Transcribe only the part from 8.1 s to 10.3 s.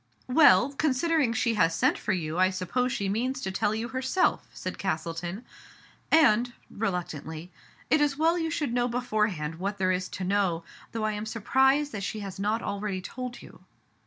well you should know beforehand what there is to